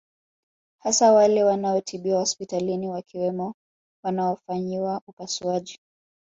[0.79, 3.53] Hasa wale wanaotibiwa hospitalini wakiwemo
[4.03, 5.79] wanaofanyiwa upasuaji